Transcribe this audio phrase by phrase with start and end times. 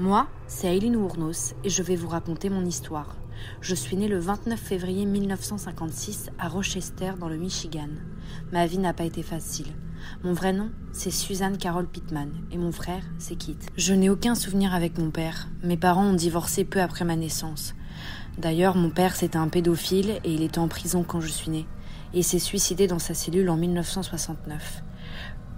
[0.00, 3.16] Moi, c'est Aileen Ournos et je vais vous raconter mon histoire.
[3.60, 7.90] Je suis née le 29 février 1956 à Rochester dans le Michigan.
[8.50, 9.66] Ma vie n'a pas été facile.
[10.24, 13.58] Mon vrai nom, c'est Suzanne Carol Pittman et mon frère, c'est Kit.
[13.76, 15.48] Je n'ai aucun souvenir avec mon père.
[15.62, 17.74] Mes parents ont divorcé peu après ma naissance.
[18.38, 21.66] D'ailleurs, mon père, c'était un pédophile et il était en prison quand je suis née.
[22.14, 24.82] Et s'est suicidé dans sa cellule en 1969.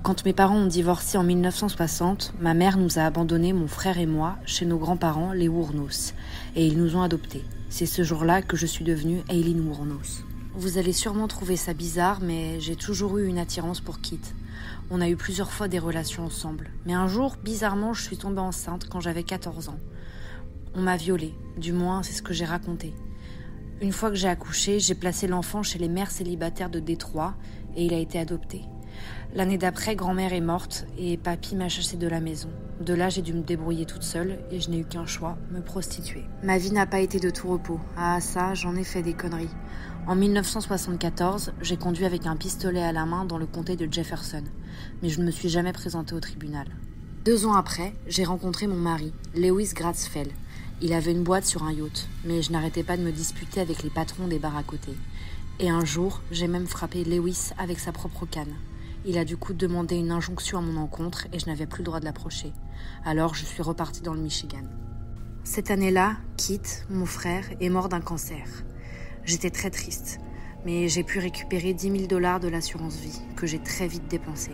[0.02, 4.06] Quand mes parents ont divorcé en 1960, ma mère nous a abandonnés, mon frère et
[4.06, 6.12] moi, chez nos grands-parents, les Wournos,
[6.56, 7.44] et ils nous ont adoptés.
[7.68, 10.24] C'est ce jour-là que je suis devenue Aileen Wournos.
[10.54, 14.20] Vous allez sûrement trouver ça bizarre, mais j'ai toujours eu une attirance pour Kit.
[14.90, 16.70] On a eu plusieurs fois des relations ensemble.
[16.84, 19.78] Mais un jour, bizarrement, je suis tombée enceinte quand j'avais 14 ans.
[20.74, 22.92] On m'a violée, du moins c'est ce que j'ai raconté.
[23.80, 27.34] Une fois que j'ai accouché, j'ai placé l'enfant chez les mères célibataires de Détroit
[27.76, 28.62] et il a été adopté.
[29.34, 32.50] L'année d'après, grand-mère est morte et papy m'a chassé de la maison.
[32.80, 35.60] De là, j'ai dû me débrouiller toute seule et je n'ai eu qu'un choix, me
[35.60, 36.24] prostituer.
[36.42, 37.80] Ma vie n'a pas été de tout repos.
[37.96, 39.48] Ah ça, j'en ai fait des conneries.
[40.06, 44.42] En 1974, j'ai conduit avec un pistolet à la main dans le comté de Jefferson,
[45.00, 46.66] mais je ne me suis jamais présentée au tribunal.
[47.24, 50.32] Deux ans après, j'ai rencontré mon mari, Lewis Gratzfeld.
[50.80, 53.84] Il avait une boîte sur un yacht, mais je n'arrêtais pas de me disputer avec
[53.84, 54.90] les patrons des bars à côté.
[55.60, 58.56] Et un jour, j'ai même frappé Lewis avec sa propre canne.
[59.04, 61.86] Il a du coup demandé une injonction à mon encontre et je n'avais plus le
[61.86, 62.52] droit de l'approcher.
[63.04, 64.62] Alors je suis repartie dans le Michigan.
[65.42, 68.46] Cette année-là, Kit, mon frère, est mort d'un cancer.
[69.24, 70.20] J'étais très triste,
[70.64, 74.52] mais j'ai pu récupérer 10 000 dollars de l'assurance vie, que j'ai très vite dépensé.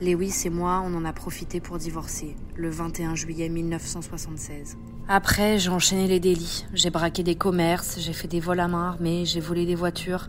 [0.00, 4.76] Lewis et moi, on en a profité pour divorcer, le 21 juillet 1976.
[5.08, 6.66] Après, j'ai enchaîné les délits.
[6.72, 10.28] J'ai braqué des commerces, j'ai fait des vols à main armée, j'ai volé des voitures.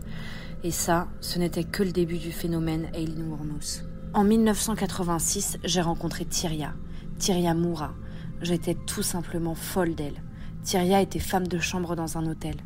[0.64, 3.84] Et ça, ce n'était que le début du phénomène Aileen Wuornos.
[4.14, 6.72] En 1986, j'ai rencontré Tyria,
[7.18, 7.92] Tyria Moura.
[8.40, 10.22] J'étais tout simplement folle d'elle.
[10.62, 12.56] Tyria était femme de chambre dans un hôtel.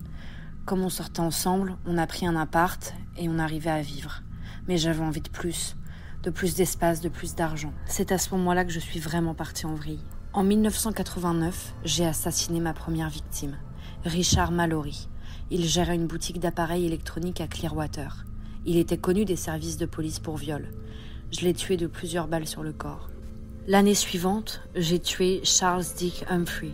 [0.65, 4.23] Comme on sortait ensemble, on a pris un appart et on arrivait à vivre.
[4.69, 5.77] Mais j'avais envie de plus,
[6.23, 7.73] de plus d'espace, de plus d'argent.
[7.87, 10.05] C'est à ce moment-là que je suis vraiment partie en vrille.
[10.33, 13.57] En 1989, j'ai assassiné ma première victime,
[14.05, 15.09] Richard Mallory.
[15.51, 18.27] Il gérait une boutique d'appareils électroniques à Clearwater.
[18.67, 20.69] Il était connu des services de police pour viol.
[21.31, 23.09] Je l'ai tué de plusieurs balles sur le corps.
[23.67, 26.73] L'année suivante, j'ai tué Charles Dick Humphrey.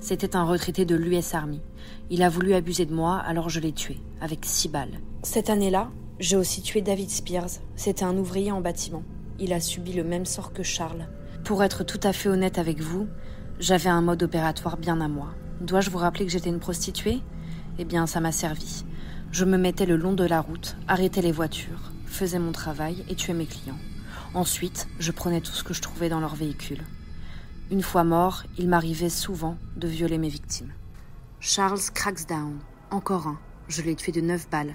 [0.00, 1.60] C'était un retraité de l'US Army.
[2.08, 5.00] Il a voulu abuser de moi, alors je l'ai tué, avec six balles.
[5.22, 7.60] Cette année-là, j'ai aussi tué David Spears.
[7.76, 9.02] C'était un ouvrier en bâtiment.
[9.38, 11.08] Il a subi le même sort que Charles.
[11.44, 13.06] Pour être tout à fait honnête avec vous,
[13.58, 15.34] j'avais un mode opératoire bien à moi.
[15.60, 17.20] Dois-je vous rappeler que j'étais une prostituée?
[17.78, 18.84] Eh bien, ça m'a servi.
[19.32, 23.16] Je me mettais le long de la route, arrêtais les voitures, faisais mon travail et
[23.16, 23.78] tuais mes clients.
[24.34, 26.84] Ensuite, je prenais tout ce que je trouvais dans leur véhicule.
[27.70, 30.72] Une fois mort, il m'arrivait souvent de violer mes victimes.
[31.40, 32.58] Charles Cracksdown,
[32.90, 33.38] encore un.
[33.68, 34.74] Je l'ai tué de neuf balles.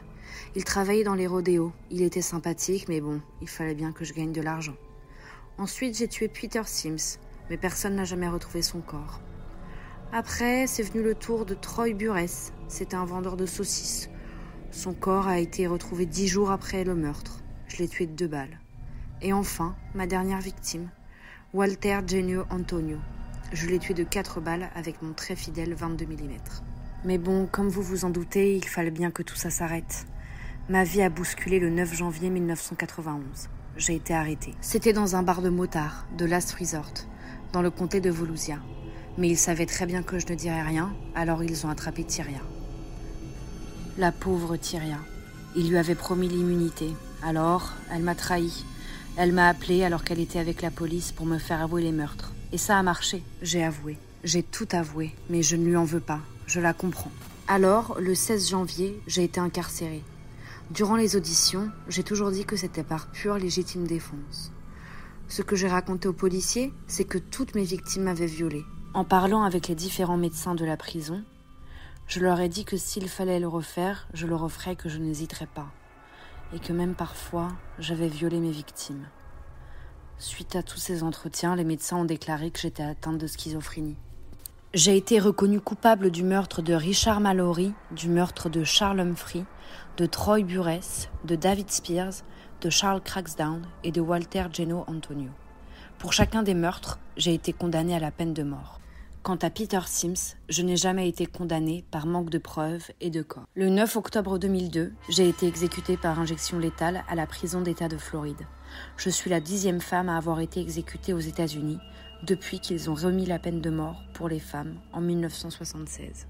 [0.55, 1.71] Il travaillait dans les rodéos.
[1.91, 4.75] Il était sympathique, mais bon, il fallait bien que je gagne de l'argent.
[5.57, 9.19] Ensuite, j'ai tué Peter Sims, mais personne n'a jamais retrouvé son corps.
[10.12, 12.52] Après, c'est venu le tour de Troy Buress.
[12.68, 14.09] C'était un vendeur de saucisses.
[14.72, 17.42] Son corps a été retrouvé dix jours après le meurtre.
[17.68, 18.59] Je l'ai tué de deux balles.
[19.22, 20.90] Et enfin, ma dernière victime,
[21.53, 22.97] Walter Genio Antonio.
[23.53, 26.38] Je l'ai tué de quatre balles avec mon très fidèle 22 mm.
[27.06, 30.08] Mais bon, comme vous vous en doutez, il fallait bien que tout ça s'arrête.
[30.70, 33.50] Ma vie a bousculé le 9 janvier 1991.
[33.78, 34.56] J'ai été arrêtée.
[34.59, 36.94] C'était dans un bar de motards, de Last Resort,
[37.53, 38.58] dans le comté de Volusia
[39.19, 42.41] mais ils savaient très bien que je ne dirais rien, alors ils ont attrapé Tyria.
[43.97, 44.97] La pauvre Tyria.
[45.56, 46.88] Il lui avait promis l'immunité.
[47.22, 48.63] Alors, elle m'a trahi.
[49.18, 52.34] Elle m'a appelé alors qu'elle était avec la police pour me faire avouer les meurtres.
[52.53, 53.22] Et ça a marché.
[53.41, 53.97] J'ai avoué.
[54.24, 56.22] J'ai tout avoué, mais je ne lui en veux pas.
[56.47, 57.12] Je la comprends.
[57.47, 60.03] Alors, le 16 janvier, j'ai été incarcérée.
[60.72, 64.52] Durant les auditions, j'ai toujours dit que c'était par pure légitime défense.
[65.28, 68.64] Ce que j'ai raconté aux policiers, c'est que toutes mes victimes m'avaient violée.
[68.96, 71.24] En parlant avec les différents médecins de la prison,
[72.08, 75.46] je leur ai dit que s'il fallait le refaire, je le referais, que je n'hésiterais
[75.46, 75.68] pas,
[76.56, 79.06] et que même parfois, j'avais violé mes victimes.
[80.18, 83.96] Suite à tous ces entretiens, les médecins ont déclaré que j'étais atteinte de schizophrénie.
[84.74, 89.46] J'ai été reconnue coupable du meurtre de Richard Mallory, du meurtre de Charles Humphrey,
[89.97, 92.24] de Troy Buress, de David Spears,
[92.62, 95.30] de Charles Cracksdown et de Walter Geno Antonio.
[96.00, 98.78] Pour chacun des meurtres, j'ai été condamnée à la peine de mort.
[99.21, 103.21] Quant à Peter Sims, je n'ai jamais été condamné par manque de preuves et de
[103.21, 103.43] corps.
[103.53, 107.97] Le 9 octobre 2002, j'ai été exécuté par injection létale à la prison d'État de
[107.97, 108.47] Floride.
[108.95, 111.79] Je suis la dixième femme à avoir été exécutée aux États-Unis
[112.23, 116.27] depuis qu'ils ont remis la peine de mort pour les femmes en 1976.